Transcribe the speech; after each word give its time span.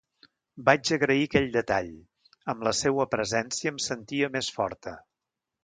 Vaig 0.69 0.91
agrair 0.95 1.25
aquell 1.27 1.45
detall; 1.57 1.91
amb 2.55 2.67
la 2.69 2.75
seua 2.79 3.07
presència 3.13 3.75
em 3.77 3.81
sentia 3.91 4.33
més 4.39 4.51
forta. 4.59 4.99